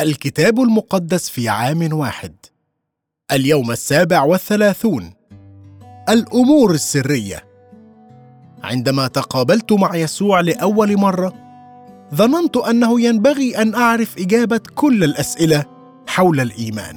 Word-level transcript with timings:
الكتاب 0.00 0.60
المقدس 0.60 1.28
في 1.28 1.48
عام 1.48 1.92
واحد. 1.92 2.32
اليوم 3.32 3.70
السابع 3.70 4.22
والثلاثون. 4.22 5.12
الأمور 6.08 6.70
السرية. 6.70 7.44
عندما 8.62 9.06
تقابلت 9.06 9.72
مع 9.72 9.96
يسوع 9.96 10.40
لأول 10.40 10.96
مرة 10.96 11.34
ظننت 12.14 12.56
أنه 12.56 13.00
ينبغي 13.00 13.62
أن 13.62 13.74
أعرف 13.74 14.18
إجابة 14.18 14.60
كل 14.74 15.04
الأسئلة 15.04 15.64
حول 16.06 16.40
الإيمان. 16.40 16.96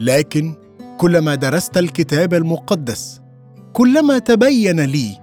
لكن 0.00 0.54
كلما 0.98 1.34
درست 1.34 1.76
الكتاب 1.76 2.34
المقدس 2.34 3.20
كلما 3.72 4.18
تبين 4.18 4.80
لي 4.80 5.20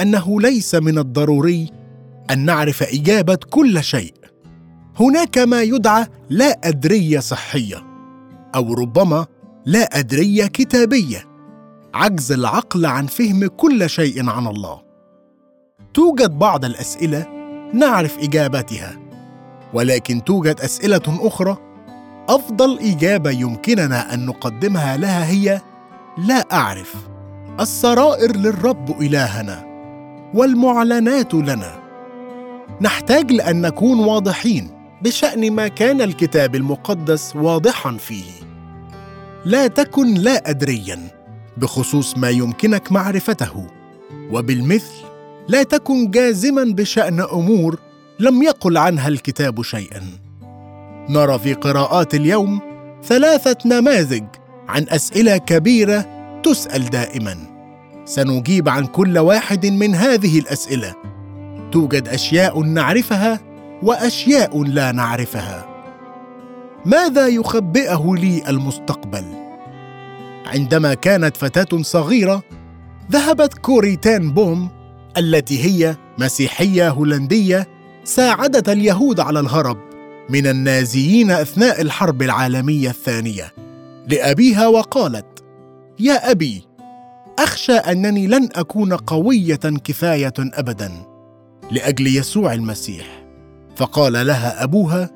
أنه 0.00 0.40
ليس 0.40 0.74
من 0.74 0.98
الضروري 0.98 1.70
أن 2.30 2.44
نعرف 2.44 2.82
إجابة 2.82 3.38
كل 3.50 3.84
شيء 3.84 4.21
هناك 5.02 5.38
ما 5.38 5.62
يدعى 5.62 6.06
لا 6.30 6.58
ادريه 6.64 7.18
صحية 7.18 7.82
أو 8.54 8.74
ربما 8.74 9.26
لا 9.66 9.98
ادريه 9.98 10.46
كتابية 10.46 11.24
عجز 11.94 12.32
العقل 12.32 12.86
عن 12.86 13.06
فهم 13.06 13.46
كل 13.46 13.90
شيء 13.90 14.30
عن 14.30 14.46
الله. 14.46 14.82
توجد 15.94 16.38
بعض 16.38 16.64
الأسئلة 16.64 17.26
نعرف 17.74 18.18
اجابتها 18.18 18.98
ولكن 19.74 20.24
توجد 20.24 20.60
أسئلة 20.60 21.02
أخرى 21.08 21.56
أفضل 22.28 22.78
إجابة 22.78 23.30
يمكننا 23.30 24.14
أن 24.14 24.26
نقدمها 24.26 24.96
لها 24.96 25.30
هي 25.30 25.60
لا 26.18 26.46
أعرف. 26.52 26.94
السرائر 27.60 28.36
للرب 28.36 29.00
إلهنا 29.00 29.64
والمعلنات 30.34 31.34
لنا. 31.34 31.82
نحتاج 32.80 33.32
لأن 33.32 33.60
نكون 33.60 33.98
واضحين. 33.98 34.81
بشأن 35.02 35.52
ما 35.52 35.68
كان 35.68 36.00
الكتاب 36.02 36.54
المقدس 36.54 37.36
واضحا 37.36 37.92
فيه. 37.92 38.32
لا 39.44 39.66
تكن 39.66 40.14
لا 40.14 40.50
ادريا 40.50 41.10
بخصوص 41.56 42.18
ما 42.18 42.30
يمكنك 42.30 42.92
معرفته. 42.92 43.66
وبالمثل 44.30 44.92
لا 45.48 45.62
تكن 45.62 46.10
جازما 46.10 46.64
بشأن 46.64 47.20
أمور 47.20 47.78
لم 48.20 48.42
يقل 48.42 48.76
عنها 48.76 49.08
الكتاب 49.08 49.62
شيئا. 49.62 50.02
نرى 51.08 51.38
في 51.38 51.54
قراءات 51.54 52.14
اليوم 52.14 52.60
ثلاثة 53.04 53.56
نماذج 53.66 54.24
عن 54.68 54.86
أسئلة 54.88 55.36
كبيرة 55.36 56.06
تسأل 56.42 56.90
دائما. 56.90 57.36
سنجيب 58.04 58.68
عن 58.68 58.86
كل 58.86 59.18
واحد 59.18 59.66
من 59.66 59.94
هذه 59.94 60.38
الأسئلة. 60.38 60.94
توجد 61.72 62.08
أشياء 62.08 62.60
نعرفها 62.60 63.51
وأشياء 63.82 64.62
لا 64.62 64.92
نعرفها. 64.92 65.66
ماذا 66.86 67.26
يخبئه 67.26 68.14
لي 68.18 68.42
المستقبل؟ 68.48 69.24
عندما 70.46 70.94
كانت 70.94 71.36
فتاة 71.36 71.82
صغيرة 71.82 72.42
ذهبت 73.12 73.54
كوري 73.54 73.96
تان 73.96 74.32
بوم 74.32 74.68
التي 75.16 75.64
هي 75.64 75.96
مسيحية 76.18 76.90
هولندية 76.90 77.68
ساعدت 78.04 78.68
اليهود 78.68 79.20
على 79.20 79.40
الهرب 79.40 79.78
من 80.28 80.46
النازيين 80.46 81.30
أثناء 81.30 81.80
الحرب 81.80 82.22
العالمية 82.22 82.88
الثانية. 82.88 83.52
لأبيها 84.08 84.66
وقالت 84.66 85.44
يا 86.00 86.30
أبي 86.30 86.64
أخشى 87.38 87.72
أنني 87.72 88.26
لن 88.26 88.48
أكون 88.54 88.92
قوية 88.92 89.60
كفاية 89.84 90.34
ابدا 90.38 90.92
لأجل 91.70 92.06
يسوع 92.16 92.52
المسيح. 92.52 93.21
فقال 93.82 94.12
لها 94.12 94.64
أبوها 94.64 95.10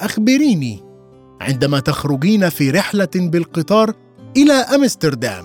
أخبريني 0.00 0.82
عندما 1.40 1.80
تخرجين 1.80 2.48
في 2.48 2.70
رحلة 2.70 3.08
بالقطار 3.14 3.92
إلى 4.36 4.52
أمستردام 4.52 5.44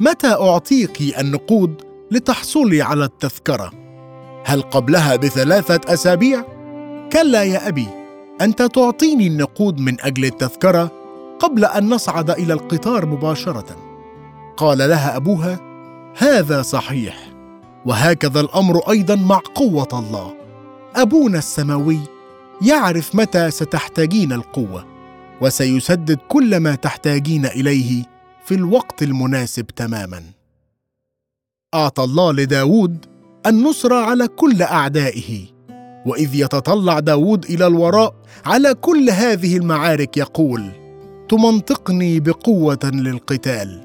متى 0.00 0.26
أعطيك 0.26 1.18
النقود 1.20 1.74
لتحصلي 2.10 2.82
على 2.82 3.04
التذكرة؟ 3.04 3.72
هل 4.44 4.62
قبلها 4.62 5.16
بثلاثة 5.16 5.80
أسابيع؟ 5.94 6.44
كلا 7.12 7.42
يا 7.42 7.68
أبي 7.68 7.88
أنت 8.40 8.62
تعطيني 8.62 9.26
النقود 9.26 9.78
من 9.78 10.00
أجل 10.00 10.24
التذكرة 10.24 10.90
قبل 11.38 11.64
أن 11.64 11.88
نصعد 11.88 12.30
إلى 12.30 12.52
القطار 12.52 13.06
مباشرة. 13.06 13.76
قال 14.56 14.78
لها 14.78 15.16
أبوها 15.16 15.60
هذا 16.18 16.62
صحيح 16.62 17.16
وهكذا 17.86 18.40
الأمر 18.40 18.90
أيضا 18.90 19.14
مع 19.14 19.40
قوة 19.54 19.88
الله. 19.92 20.41
أبونا 20.96 21.38
السماوي 21.38 21.98
يعرف 22.62 23.14
متى 23.14 23.50
ستحتاجين 23.50 24.32
القوة 24.32 24.86
وسيسدد 25.40 26.18
كل 26.28 26.56
ما 26.56 26.74
تحتاجين 26.74 27.46
إليه 27.46 28.04
في 28.44 28.54
الوقت 28.54 29.02
المناسب 29.02 29.66
تماما. 29.66 30.22
اعطى 31.74 32.04
الله 32.04 32.32
لداود 32.32 33.06
النصره 33.46 33.94
على 33.94 34.28
كل 34.28 34.62
أعدائه 34.62 35.46
وإذ 36.06 36.34
يتطلع 36.34 36.98
داود 36.98 37.44
إلى 37.44 37.66
الوراء 37.66 38.14
على 38.46 38.74
كل 38.74 39.10
هذه 39.10 39.56
المعارك 39.56 40.16
يقول 40.16 40.70
تمنطقني 41.28 42.20
بقوة 42.20 42.80
للقتال. 42.84 43.84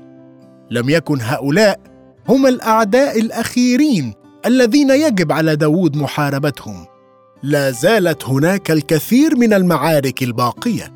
لم 0.71 0.89
يكن 0.89 1.21
هؤلاء 1.21 1.79
هم 2.27 2.47
الأعداء 2.47 3.19
الأخيرين 3.19 4.13
الذين 4.45 4.89
يجب 4.89 5.31
على 5.31 5.55
داود 5.55 5.97
محاربتهم. 5.97 6.96
لا 7.43 7.71
زالت 7.71 8.25
هناك 8.25 8.71
الكثير 8.71 9.35
من 9.35 9.53
المعارك 9.53 10.23
الباقية. 10.23 10.93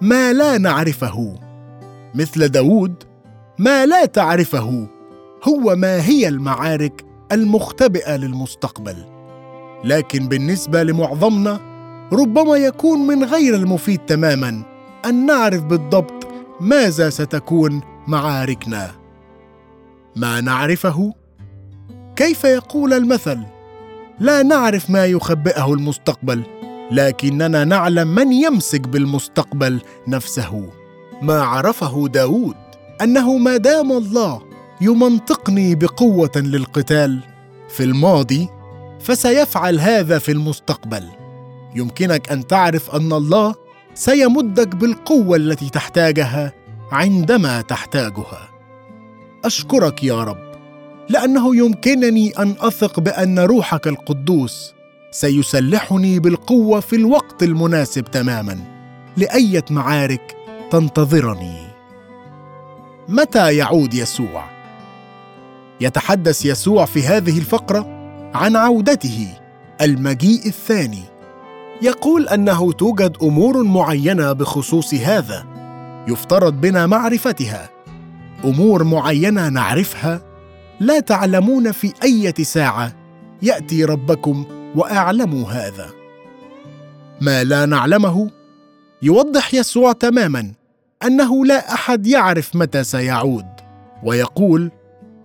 ما 0.00 0.32
لا 0.32 0.58
نعرفه. 0.58 1.34
مثل 2.14 2.48
داود 2.48 2.94
ما 3.58 3.86
لا 3.86 4.04
تعرفه. 4.04 4.86
هو 5.48 5.76
ما 5.76 6.02
هي 6.06 6.28
المعارك 6.28 7.04
المختبئة 7.32 8.16
للمستقبل. 8.16 8.96
لكن 9.84 10.28
بالنسبة 10.28 10.82
لمعظمنا 10.82 11.60
ربما 12.12 12.56
يكون 12.56 13.06
من 13.06 13.24
غير 13.24 13.54
المفيد 13.54 13.98
تماما 13.98 14.62
أن 15.04 15.26
نعرف 15.26 15.64
بالضبط 15.64 16.28
ماذا 16.60 17.10
ستكون 17.10 17.80
معاركنا. 18.06 18.90
ما 20.16 20.40
نعرفه؟ 20.40 21.12
كيف 22.16 22.44
يقول 22.44 22.92
المثل 22.92 23.57
لا 24.20 24.42
نعرف 24.42 24.90
ما 24.90 25.06
يخبئه 25.06 25.72
المستقبل 25.72 26.42
لكننا 26.90 27.64
نعلم 27.64 28.08
من 28.08 28.32
يمسك 28.32 28.80
بالمستقبل 28.80 29.80
نفسه. 30.08 30.68
ما 31.22 31.42
عرفه 31.42 32.08
داود 32.08 32.56
أنه 33.02 33.36
ما 33.36 33.56
دام 33.56 33.92
الله 33.92 34.42
يمنطقني 34.80 35.74
بقوة 35.74 36.30
للقتال 36.36 37.20
في 37.68 37.84
الماضي 37.84 38.48
فسيفعل 39.00 39.80
هذا 39.80 40.18
في 40.18 40.32
المستقبل. 40.32 41.04
يمكنك 41.74 42.32
أن 42.32 42.46
تعرف 42.46 42.90
أن 42.94 43.12
الله 43.12 43.54
سيمدك 43.94 44.76
بالقوة 44.76 45.36
التي 45.36 45.68
تحتاجها 45.70 46.52
عندما 46.92 47.60
تحتاجها. 47.60 48.48
أشكرك 49.44 50.04
يا 50.04 50.24
رب. 50.24 50.47
لأنه 51.08 51.56
يمكنني 51.56 52.30
أن 52.30 52.54
أثق 52.60 53.00
بأن 53.00 53.38
روحك 53.38 53.86
القدوس 53.86 54.74
سيسلحني 55.10 56.18
بالقوة 56.18 56.80
في 56.80 56.96
الوقت 56.96 57.42
المناسب 57.42 58.04
تماما. 58.04 58.58
لأية 59.16 59.64
معارك 59.70 60.36
تنتظرني. 60.70 61.66
متى 63.08 63.56
يعود 63.56 63.94
يسوع؟ 63.94 64.44
يتحدث 65.80 66.46
يسوع 66.46 66.84
في 66.84 67.02
هذه 67.02 67.38
الفقرة 67.38 67.86
عن 68.34 68.56
عودته 68.56 69.28
المجيء 69.80 70.46
الثاني. 70.46 71.02
يقول 71.82 72.28
أنه 72.28 72.72
توجد 72.72 73.16
أمور 73.22 73.62
معينة 73.62 74.32
بخصوص 74.32 74.94
هذا. 74.94 75.44
يفترض 76.08 76.60
بنا 76.60 76.86
معرفتها. 76.86 77.68
أمور 78.44 78.84
معينة 78.84 79.48
نعرفها 79.48 80.27
لا 80.80 81.00
تعلمون 81.00 81.72
في 81.72 81.92
إيه 82.04 82.34
ساعة. 82.44 82.92
يأتي 83.42 83.84
ربكم 83.84 84.44
وأعلموا 84.76 85.48
هذا. 85.48 85.86
ما 87.20 87.44
لا 87.44 87.66
نعلمه 87.66 88.30
يوضح 89.02 89.54
يسوع 89.54 89.92
تماما 89.92 90.52
أنه 91.04 91.44
لا 91.46 91.74
أحد 91.74 92.06
يعرف 92.06 92.56
متى 92.56 92.84
سيعود 92.84 93.46
ويقول 94.04 94.70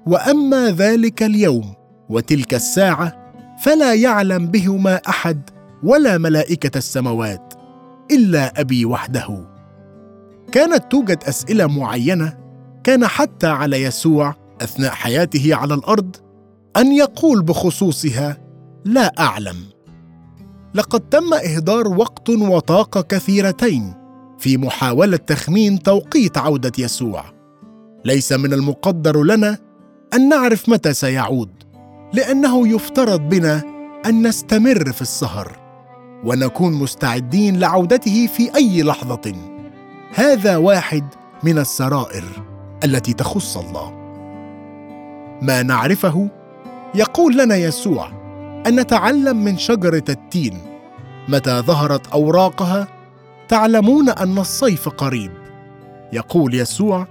وأما 0.05 0.69
ذلك 0.71 1.23
اليوم 1.23 1.73
وتلك 2.09 2.53
الساعة 2.53 3.33
فلا 3.61 3.93
يعلم 3.93 4.47
بهما 4.47 4.95
أحد 4.95 5.49
ولا 5.83 6.17
ملائكة 6.17 6.77
السماوات 6.77 7.53
إلا 8.11 8.61
أبي 8.61 8.85
وحده. 8.85 9.45
كانت 10.51 10.91
توجد 10.91 11.23
أسئلة 11.23 11.67
معينة 11.67 12.37
كان 12.83 13.07
حتى 13.07 13.47
على 13.47 13.83
يسوع 13.83 14.35
أثناء 14.61 14.91
حياته 14.91 15.55
على 15.55 15.73
الأرض 15.73 16.15
أن 16.77 16.91
يقول 16.91 17.43
بخصوصها 17.43 18.37
لا 18.85 19.13
أعلم. 19.19 19.55
لقد 20.73 20.99
تم 20.99 21.33
إهدار 21.33 21.87
وقت 21.87 22.29
وطاقة 22.29 23.01
كثيرتين 23.01 23.93
في 24.39 24.57
محاولة 24.57 25.17
تخمين 25.17 25.83
توقيت 25.83 26.37
عودة 26.37 26.71
يسوع. 26.79 27.23
ليس 28.05 28.31
من 28.31 28.53
المقدر 28.53 29.23
لنا 29.23 29.57
أن 30.13 30.29
نعرف 30.29 30.69
متى 30.69 30.93
سيعود 30.93 31.49
لأنه 32.13 32.67
يفترض 32.67 33.19
بنا 33.19 33.61
أن 34.05 34.27
نستمر 34.27 34.91
في 34.91 35.01
السهر 35.01 35.59
ونكون 36.25 36.73
مستعدين 36.73 37.59
لعودته 37.59 38.27
في 38.27 38.55
أي 38.55 38.83
لحظة. 38.83 39.33
هذا 40.13 40.57
واحد 40.57 41.03
من 41.43 41.57
السرائر 41.57 42.23
التي 42.83 43.13
تخص 43.13 43.57
الله. 43.57 44.02
ما 45.43 45.63
نعرفه 45.63 46.29
يقول 46.95 47.37
لنا 47.37 47.55
يسوع 47.55 48.07
أن 48.67 48.79
نتعلم 48.79 49.43
من 49.43 49.57
شجرة 49.57 50.03
التين. 50.09 50.57
متى 51.27 51.59
ظهرت 51.59 52.07
أوراقها 52.07 52.87
تعلمون 53.47 54.09
أن 54.09 54.37
الصيف 54.37 54.89
قريب. 54.89 55.31
يقول 56.13 56.53
يسوع 56.53 57.07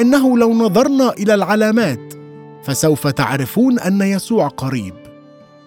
إنه 0.00 0.38
لو 0.38 0.54
نظرنا 0.54 1.12
إلى 1.12 1.34
العلامات 1.34 2.14
فسوف 2.64 3.06
تعرفون 3.06 3.78
أن 3.78 4.00
يسوع 4.00 4.48
قريب. 4.48 4.94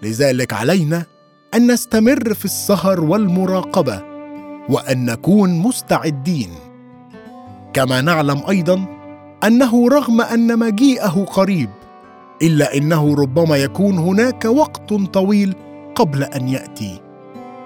لذلك 0.02 0.54
علينا 0.54 1.06
أن 1.54 1.72
نستمر 1.72 2.34
في 2.34 2.46
السهر 2.46 3.04
والمراقبة 3.04 4.02
وأن 4.70 5.06
نكون 5.06 5.60
مستعدين. 5.60 6.50
كما 7.74 8.02
نعلم 8.02 8.44
أيضا 8.50 8.86
أنه 9.44 9.90
رغم 9.90 10.22
أن 10.22 10.60
مجيئه 10.60 11.26
قريب 11.32 11.70
إلا 12.44 12.78
إنه 12.78 13.16
ربما 13.16 13.58
يكون 13.58 13.98
هناك 13.98 14.46
وقت 14.46 14.94
طويل 14.94 15.56
قبل 15.96 16.24
أن 16.24 16.48
يأتي. 16.48 17.02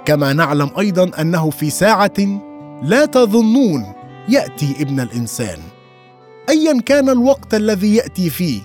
كما 0.06 0.33
نعلم 0.33 0.69
أيضا 0.79 1.21
أنه 1.21 1.50
في 1.50 1.69
ساعة 1.69 2.41
لا 2.83 3.06
تظنون 3.06 3.85
يأتي 4.29 4.75
ابن 4.79 5.00
الإنسان. 5.00 5.59
ايا 6.50 6.81
كان 6.81 7.09
الوقت 7.09 7.53
الذي 7.53 7.95
يأتي 7.95 8.29
فيه 8.29 8.62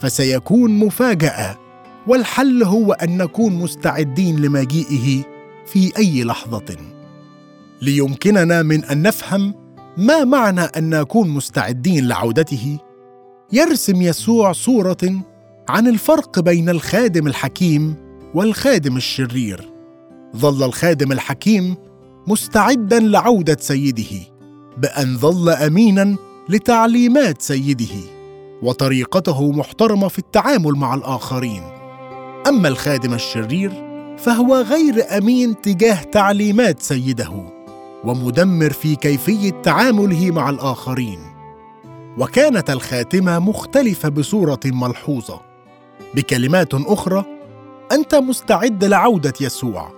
فسيكون 0.00 0.78
مفاجأة 0.78 1.58
والحل 2.06 2.62
هو 2.62 2.92
أن 2.92 3.16
نكون 3.16 3.52
مستعدين 3.52 4.40
لمجيئه 4.40 5.24
في 5.66 5.92
أي 5.98 6.24
لحظة. 6.24 6.76
ليمكننا 7.82 8.62
من 8.62 8.84
أن 8.84 9.02
نفهم 9.02 9.54
ما 9.96 10.24
معنى 10.24 10.60
أن 10.60 10.90
نكون 10.90 11.28
مستعدين 11.28 12.08
لعودته. 12.08 12.78
يرسم 13.52 14.02
يسوع 14.02 14.52
صورة 14.52 15.22
عن 15.68 15.88
الفرق 15.88 16.40
بين 16.40 16.68
الخادم 16.68 17.26
الحكيم 17.26 17.94
والخادم 18.34 18.96
الشرير. 18.96 19.70
ظل 20.36 20.62
الخادم 20.62 21.12
الحكيم 21.12 21.76
مستعدا 22.26 23.00
لعودة 23.00 23.56
سيده 23.60 24.18
بأن 24.76 25.18
ظل 25.18 25.48
أمينا 25.48 26.16
لتعليمات 26.48 27.42
سيده 27.42 27.94
وطريقته 28.62 29.52
محترمة 29.52 30.08
في 30.08 30.18
التعامل 30.18 30.72
مع 30.72 30.94
الآخرين. 30.94 31.62
أما 32.48 32.68
الخادم 32.68 33.14
الشرير 33.14 33.72
فهو 34.18 34.56
غير 34.56 35.18
أمين 35.18 35.60
تجاه 35.60 36.02
تعليمات 36.02 36.82
سيده 36.82 37.44
ومدمر 38.04 38.70
في 38.70 38.96
كيفية 38.96 39.50
تعامله 39.50 40.30
مع 40.30 40.50
الآخرين. 40.50 41.18
وكانت 42.18 42.70
الخاتمة 42.70 43.38
مختلفة 43.38 44.08
بصورة 44.08 44.60
ملحوظة. 44.66 45.51
بكلمات 46.14 46.74
أخرى 46.74 47.24
أنت 47.92 48.14
مستعد 48.14 48.84
لعودة 48.84 49.32
يسوع. 49.40 49.92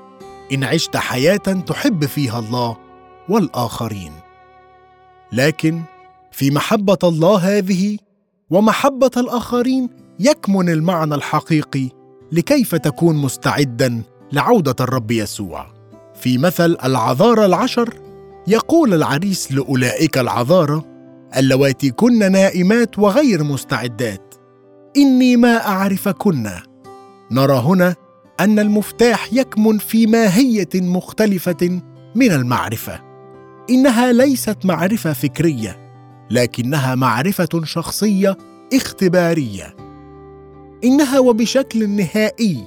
إن 0.53 0.65
عشت 0.65 0.97
حياة 0.97 1.37
تحب 1.37 2.05
فيها 2.05 2.39
الله 2.39 2.77
والآخرين. 3.29 4.13
لكن 5.33 5.83
في 6.33 6.51
محبة 6.51 6.99
الله 7.05 7.37
هذه 7.37 7.99
ومحبة 8.51 9.11
الآخرين 9.17 9.89
يكمن 10.21 10.69
المعنى 10.69 11.15
الحقيقي 11.15 11.89
لكيف 12.33 12.75
تكون 12.75 13.17
مستعدا 13.17 14.03
لعودة 14.33 14.77
الرب 14.81 15.11
يسوع. 15.11 15.67
في 16.15 16.39
مثل 16.39 16.77
العذارى 16.85 17.47
العشر 17.47 17.95
يقول 18.47 18.95
العريس 18.95 19.53
لأولئك 19.53 20.19
العذارى 20.19 20.83
اللواتي 21.37 21.91
كن 21.91 22.33
نائمات 22.33 22.99
وغير 22.99 23.45
مستعدات. 23.45 24.34
إني 24.97 25.37
ما 25.37 25.67
أعرفكن. 25.67 26.51
نرى 27.31 27.59
هنا 27.59 27.95
أن 28.41 28.59
المفتاح 28.59 29.33
يكمن 29.33 29.79
في 29.79 30.07
ماهية 30.07 30.69
مختلفة 30.75 31.81
من 32.15 32.33
المعرفة. 32.33 33.01
إنها 33.71 34.13
ليست 34.13 34.57
معرفة 34.65 35.13
فكرية 35.13 35.91
لكنها 36.31 36.95
معرفة 36.95 37.49
شخصية 37.65 38.37
اختبارية. 38.73 39.77
إنها 40.85 41.19
وبشكل 41.19 41.91
نهائي 41.91 42.65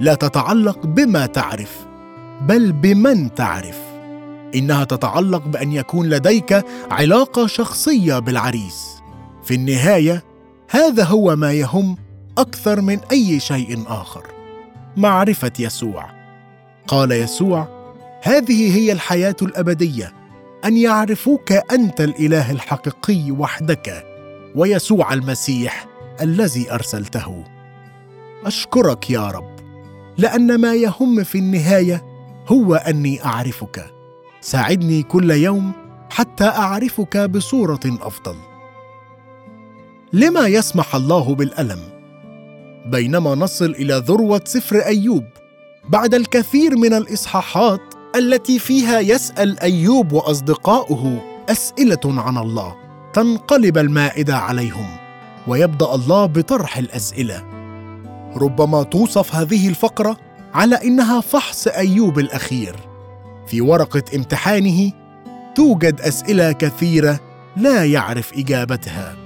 لا 0.00 0.14
تتعلق 0.14 0.86
بما 0.86 1.26
تعرف 1.26 1.86
بل 2.48 2.72
بمن 2.72 3.34
تعرف. 3.34 3.78
إنها 4.54 4.84
تتعلق 4.84 5.46
بأن 5.46 5.72
يكون 5.72 6.08
لديك 6.08 6.64
علاقة 6.90 7.46
شخصية 7.46 8.18
بالعريس. 8.18 8.94
في 9.44 9.54
النهاية 9.54 10.33
هذا 10.70 11.04
هو 11.04 11.36
ما 11.36 11.52
يهم 11.52 11.96
أكثر 12.38 12.80
من 12.80 13.00
أي 13.12 13.40
شيء 13.40 13.84
آخر. 13.86 14.26
معرفة 14.96 15.52
يسوع. 15.58 16.10
قال 16.86 17.12
يسوع 17.12 17.68
هذه 18.22 18.76
هي 18.76 18.92
الحياة 18.92 19.36
الأبدية 19.42 20.12
أن 20.64 20.76
يعرفوك 20.76 21.52
أنت 21.52 22.00
الإله 22.00 22.50
الحقيقي 22.50 23.30
وحدك 23.30 24.06
ويسوع 24.54 25.12
المسيح 25.12 25.86
الذي 26.20 26.72
أرسلته. 26.72 27.44
أشكرك 28.46 29.10
يا 29.10 29.28
رب 29.28 29.54
لأن 30.18 30.60
ما 30.60 30.74
يهم 30.74 31.24
في 31.24 31.38
النهاية 31.38 32.04
هو 32.48 32.74
أني 32.74 33.24
أعرفك. 33.24 33.90
ساعدني 34.40 35.02
كل 35.02 35.30
يوم 35.30 35.72
حتى 36.10 36.44
أعرفك 36.44 37.16
بصورة 37.16 37.80
أفضل. 37.86 38.53
لما 40.14 40.46
يسمح 40.46 40.94
الله 40.94 41.34
بالألم. 41.34 41.78
بينما 42.86 43.34
نصل 43.34 43.70
إلى 43.70 44.02
ذروة 44.06 44.40
سفر 44.44 44.76
أيوب 44.76 45.24
بعد 45.88 46.14
الكثير 46.14 46.76
من 46.76 46.94
الإصحاحات 46.94 47.80
التي 48.16 48.58
فيها 48.58 49.00
يسأل 49.00 49.60
أيوب 49.60 50.12
وأصدقاؤه 50.12 51.22
أسئلة 51.48 52.00
عن 52.04 52.38
الله 52.38 52.74
تنقلب 53.12 53.78
المائدة 53.78 54.36
عليهم 54.36 54.96
ويبدأ 55.46 55.94
الله 55.94 56.26
بطرح 56.26 56.78
الأسئلة. 56.78 57.44
ربما 58.36 58.82
توصف 58.82 59.34
هذه 59.34 59.68
الفقرة 59.68 60.16
على 60.54 60.76
إنها 60.84 61.20
فحص 61.20 61.68
أيوب 61.68 62.18
الأخير. 62.18 62.76
في 63.46 63.60
ورقة 63.60 64.02
امتحانه 64.14 64.92
توجد 65.54 66.00
أسئلة 66.00 66.52
كثيرة 66.52 67.20
لا 67.56 67.84
يعرف 67.84 68.32
إجابتها. 68.32 69.23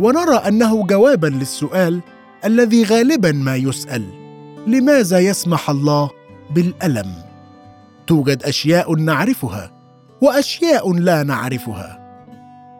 ونرى 0.00 0.36
أنه 0.36 0.86
جوابا 0.86 1.26
للسؤال 1.26 2.00
الذي 2.44 2.84
غالبا 2.84 3.32
ما 3.32 3.56
يسأل 3.56 4.04
لماذا 4.66 5.18
يسمح 5.18 5.70
الله 5.70 6.10
بالألم؟ 6.50 7.12
توجد 8.06 8.42
أشياء 8.42 8.94
نعرفها 8.94 9.70
وأشياء 10.20 10.92
لا 10.92 11.22
نعرفها. 11.22 12.04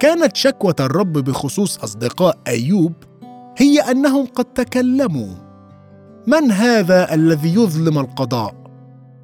كانت 0.01 0.37
شكوى 0.37 0.75
الرب 0.81 1.13
بخصوص 1.13 1.79
أصدقاء 1.79 2.39
أيوب 2.47 2.93
هي 3.59 3.81
أنهم 3.81 4.27
قد 4.27 4.45
تكلموا 4.45 5.35
من 6.27 6.51
هذا 6.51 7.15
الذي 7.15 7.55
يظلم 7.55 7.99
القضاء؟ 7.99 8.55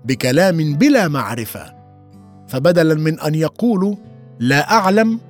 بكلام 0.05 0.75
بلا 0.75 1.09
معرفة. 1.09 1.75
فبدلا 2.49 2.95
من 2.95 3.21
أن 3.21 3.35
يقولوا 3.35 3.95
لا 4.39 4.73
أعلم 4.73 5.21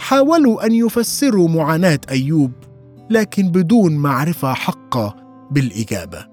حاولوا 0.00 0.66
أن 0.66 0.72
يفسروا 0.72 1.48
معاناة 1.48 2.00
أيوب 2.10 2.52
لكن 3.10 3.48
بدون 3.48 3.96
معرفة 3.96 4.54
حقة 4.54 5.16
بالإجابة. 5.50 6.26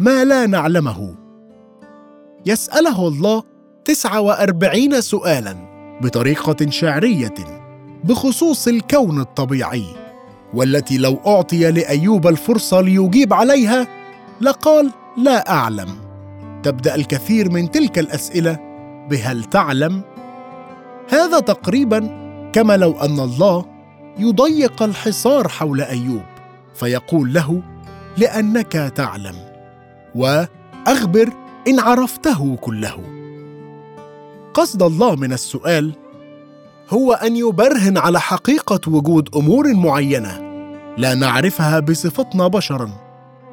ما 0.00 0.24
لا 0.24 0.46
نعلمه. 0.46 1.14
يسأله 2.46 3.08
الله 3.08 3.42
تسعة 3.84 4.20
وأربعين 4.20 5.00
سؤالا 5.00 5.56
بطريقة 6.02 6.70
شعرية 6.70 7.34
بخصوص 8.04 8.68
الكون 8.68 9.20
الطبيعي 9.20 9.84
والتي 10.54 10.98
لو 10.98 11.20
أعطي 11.26 11.70
لأيوب 11.70 12.26
الفرصة 12.26 12.80
ليجيب 12.80 13.32
عليها 13.32 13.86
لقال 14.40 14.90
لا 15.16 15.50
أعلم. 15.50 15.88
تبدأ 16.62 16.94
الكثير 16.94 17.50
من 17.50 17.70
تلك 17.70 17.98
الأسئلة 17.98 18.58
بهل 19.10 19.44
تعلم؟ 19.44 20.02
هذا 21.08 21.40
تقريبا 21.40 22.21
كما 22.52 22.76
لو 22.76 22.92
أن 22.92 23.20
الله 23.20 23.64
يضيق 24.18 24.82
الحصار 24.82 25.48
حول 25.48 25.80
أيوب 25.80 26.22
فيقول 26.74 27.32
له 27.32 27.62
لأنك 28.16 28.72
تعلم 28.72 29.34
و 30.14 30.44
اخبر 30.86 31.28
إن 31.68 31.80
عرفته 31.80 32.56
كله. 32.56 32.98
قصد 34.54 34.82
الله 34.82 35.16
من 35.16 35.32
السؤال 35.32 35.92
هو 36.90 37.12
أن 37.12 37.36
يبرهن 37.36 37.98
على 37.98 38.20
حقيقة 38.20 38.80
وجود 38.88 39.28
أمور 39.36 39.74
معينة 39.74 40.40
لا 40.98 41.14
نعرفها 41.14 41.80
بصفتنا 41.80 42.48
بشرا 42.48 42.90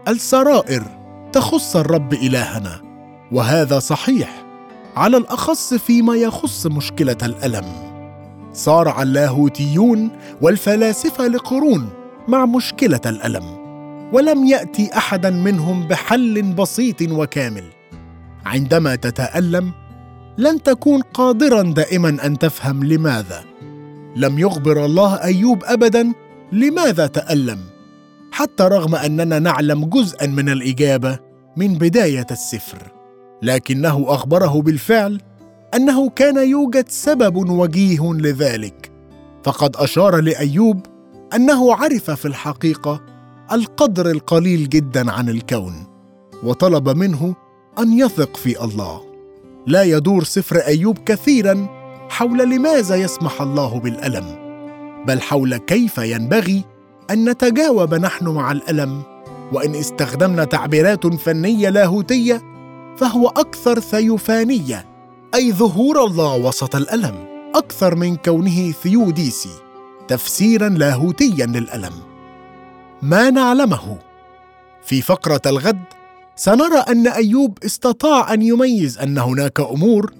السرائر 0.07 0.83
تخص 1.31 1.75
الرب 1.75 2.13
إلهنا 2.13 2.81
وهذا 3.31 3.79
صحيح 3.79 4.45
على 4.95 5.17
الأخص 5.17 5.73
فيما 5.73 6.15
يخص 6.15 6.67
مشكلة 6.67 7.17
الألم. 7.23 7.88
صارع 8.59 9.01
اللاهوتيون 9.01 10.09
والفلاسفة 10.41 11.27
لقرون 11.27 11.89
مع 12.27 12.45
مشكلة 12.45 13.01
الألم 13.05 13.43
ولم 14.13 14.45
يأتي 14.45 14.89
احدا 14.97 15.29
منهم 15.29 15.87
بحل 15.87 16.41
بسيط 16.53 17.01
وكامل. 17.01 17.63
عندما 18.45 18.95
تتألم 18.95 19.71
لن 20.37 20.63
تكون 20.63 21.01
قادرا 21.01 21.61
دائما 21.61 22.17
أن 22.25 22.37
تفهم 22.37 22.83
لماذا. 22.83 23.43
لم 24.15 24.39
يخبر 24.39 24.85
الله 24.85 25.23
أيوب 25.23 25.63
ابدا 25.63 26.13
لماذا 26.51 27.07
تألم 27.07 27.59
حتى 28.31 28.63
رغم 28.63 28.95
أننا 28.95 29.39
نعلم 29.39 29.85
جزءا 29.85 30.27
من 30.27 30.49
الإجابة 30.49 31.19
من 31.57 31.73
بداية 31.73 32.27
السفر. 32.31 32.91
لكنه 33.41 34.05
أخبره 34.07 34.61
بالفعل 34.61 35.21
أنه 35.75 36.09
كان 36.09 36.49
يوجد 36.49 36.89
سبب 36.89 37.49
وجيه 37.49 38.13
لذلك. 38.13 38.91
فقد 39.43 39.75
أشار 39.75 40.15
لأيوب 40.15 40.85
أنه 41.35 41.75
عرف 41.75 42.11
في 42.11 42.27
الحقيقة 42.27 43.01
القدر 43.51 44.11
القليل 44.11 44.69
جدا 44.69 45.11
عن 45.11 45.29
الكون 45.29 45.73
وطلب 46.43 46.89
منه 46.89 47.35
أن 47.79 47.99
يثق 47.99 48.37
في 48.37 48.63
الله. 48.63 49.01
لا 49.67 49.83
يدور 49.83 50.23
سفر 50.23 50.57
أيوب 50.57 50.97
كثيرا 50.97 51.67
حول 52.09 52.37
لماذا 52.49 52.95
يسمح 52.95 53.41
الله 53.41 53.79
بالألم 53.79 54.25
بل 55.07 55.21
حول 55.21 55.57
كيف 55.57 55.97
ينبغي 55.97 56.63
أن 57.11 57.29
نتجاوب 57.29 57.93
نحن 57.93 58.27
مع 58.27 58.51
الألم 58.51 59.01
وإن 59.53 59.75
استخدمنا 59.75 60.43
تعبيرات 60.43 61.07
فنية 61.07 61.69
لاهوتية 61.69 62.41
فهو 62.97 63.27
أكثر 63.27 63.79
ثيوفانية 63.79 64.85
أي 65.35 65.53
ظهور 65.53 66.05
الله 66.05 66.35
وسط 66.35 66.75
الألم 66.75 67.15
أكثر 67.55 67.95
من 67.95 68.15
كونه 68.15 68.71
ثيوديسي 68.71 69.49
تفسيرا 70.07 70.69
لاهوتيا 70.69 71.45
للألم. 71.45 71.93
ما 73.01 73.29
نعلمه. 73.29 73.97
في 74.83 75.01
فقرة 75.01 75.41
الغد 75.45 75.83
سنرى 76.35 76.77
أن 76.77 77.07
أيوب 77.07 77.57
استطاع 77.65 78.33
أن 78.33 78.41
يميز 78.41 78.97
أن 78.97 79.17
هناك 79.17 79.59
أمور 79.59 80.13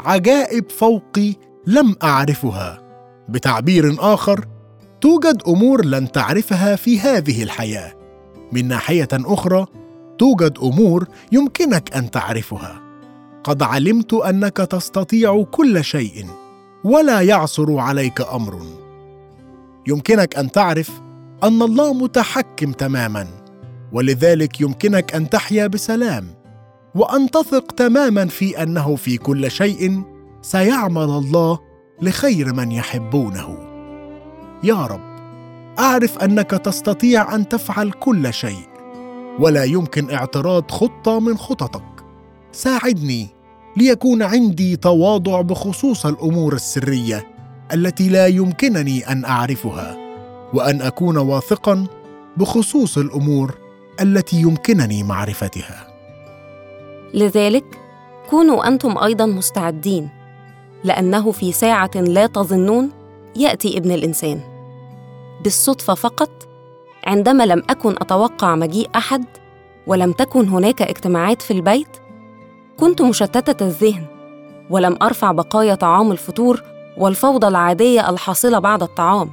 عجائب 0.00 0.70
فوقي 0.70 1.34
لم 1.66 1.96
أعرفها. 2.02 2.82
بتعبير 3.28 3.96
آخر 3.98 4.44
توجد 5.00 5.42
أمور 5.48 5.84
لن 5.84 6.12
تعرفها 6.12 6.76
في 6.76 7.00
هذه 7.00 7.42
الحياة. 7.42 7.92
من 8.52 8.68
ناحية 8.68 9.08
أخرى 9.12 9.66
توجد 10.18 10.58
أمور 10.62 11.08
يمكنك 11.32 11.96
أن 11.96 12.10
تعرفها. 12.10 12.83
قد 13.44 13.62
علمت 13.62 14.14
أنك 14.14 14.56
تستطيع 14.56 15.42
كل 15.42 15.84
شيء 15.84 16.26
ولا 16.84 17.20
يعثر 17.20 17.78
عليك 17.78 18.20
أمر. 18.20 18.62
يمكنك 19.86 20.36
أن 20.36 20.50
تعرف 20.50 20.90
أن 21.42 21.62
الله 21.62 21.94
متحكم 21.94 22.72
تماما 22.72 23.26
ولذلك 23.92 24.60
يمكنك 24.60 25.14
أن 25.14 25.30
تحيا 25.30 25.66
بسلام 25.66 26.26
وأن 26.94 27.30
تثق 27.30 27.72
تماما 27.72 28.26
في 28.26 28.62
أنه 28.62 28.96
في 28.96 29.16
كل 29.16 29.50
شيء 29.50 30.02
سيعمل 30.42 31.02
الله 31.02 31.58
لخير 32.02 32.52
من 32.52 32.72
يحبونه. 32.72 33.58
يا 34.62 34.86
رب 34.86 35.14
أعرف 35.78 36.18
أنك 36.18 36.50
تستطيع 36.50 37.34
أن 37.34 37.48
تفعل 37.48 37.90
كل 37.90 38.32
شيء 38.32 38.68
ولا 39.38 39.64
يمكن 39.64 40.10
اعتراض 40.10 40.70
خطة 40.70 41.20
من 41.20 41.38
خططك. 41.38 41.93
ساعدني 42.54 43.28
ليكون 43.76 44.22
عندي 44.22 44.76
تواضع 44.76 45.40
بخصوص 45.40 46.06
الأمور 46.06 46.52
السرية 46.52 47.26
التي 47.72 48.08
لا 48.08 48.26
يمكنني 48.26 49.08
أن 49.08 49.24
أعرفها 49.24 49.96
وأن 50.52 50.82
أكون 50.82 51.16
واثقا 51.16 51.86
بخصوص 52.36 52.98
الأمور 52.98 53.54
التي 54.00 54.36
يمكنني 54.36 55.02
معرفتها. 55.02 55.86
لذلك 57.14 57.64
كونوا 58.30 58.68
أنتم 58.68 58.98
أيضا 58.98 59.26
مستعدين 59.26 60.08
لأنه 60.84 61.32
في 61.32 61.52
ساعة 61.52 61.90
لا 61.94 62.26
تظنون 62.26 62.90
يأتي 63.36 63.78
ابن 63.78 63.90
الإنسان. 63.90 64.40
بالصدفة 65.44 65.94
فقط 65.94 66.30
عندما 67.06 67.46
لم 67.46 67.62
أكن 67.70 67.90
أتوقع 67.90 68.54
مجيء 68.54 68.88
أحد 68.96 69.24
ولم 69.86 70.12
تكن 70.12 70.48
هناك 70.48 70.82
اجتماعات 70.82 71.42
في 71.42 71.50
البيت 71.50 72.03
كنت 72.80 73.02
مشتتة 73.02 73.64
الذهن 73.64 74.06
ولم 74.70 74.96
أرفع 75.02 75.32
بقايا 75.32 75.74
طعام 75.74 76.12
الفطور 76.12 76.62
والفوضى 76.98 77.48
العادية 77.48 78.10
الحاصلة 78.10 78.58
بعد 78.58 78.82
الطعام. 78.82 79.30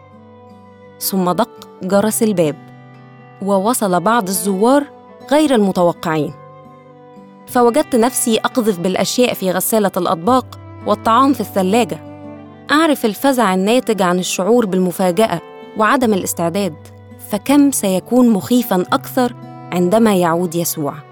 ثم 0.99 1.31
دق 1.31 1.49
جرس 1.83 2.23
الباب 2.23 2.55
ووصل 3.41 3.99
بعض 3.99 4.27
الزوار 4.27 4.83
غير 5.31 5.55
المتوقعين. 5.55 6.33
فوجدت 7.47 7.95
نفسي 7.95 8.37
أقذف 8.37 8.79
بالأشياء 8.79 9.33
في 9.33 9.51
غسالة 9.51 9.91
الأطباق 9.97 10.59
والطعام 10.85 11.33
في 11.33 11.41
الثلاجة. 11.41 11.99
أعرف 12.71 13.05
الفزع 13.05 13.53
الناتج 13.53 14.01
عن 14.01 14.19
الشعور 14.19 14.65
بالمفاجأة 14.65 15.41
وعدم 15.77 16.13
الاستعداد. 16.13 16.75
فكم 17.29 17.71
سيكون 17.71 18.29
مخيفا 18.29 18.81
أكثر 18.81 19.35
عندما 19.73 20.15
يعود 20.15 20.55
يسوع؟ 20.55 21.10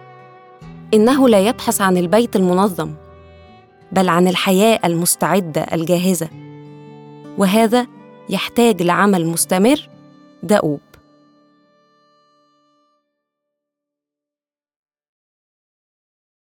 إنه 0.94 1.30
لا 1.30 1.40
يبحث 1.40 1.82
عن 1.82 1.98
البيت 1.98 2.36
المنظم 2.36 2.94
بل 3.92 4.10
عن 4.10 4.28
الحياة 4.28 4.80
المستعدة 4.86 5.62
الجاهزة. 5.62 6.30
وهذا 7.38 7.88
يحتاج 8.30 8.84
لعمل 8.84 9.26
مستمر. 9.28 9.90
دؤوب 10.44 10.80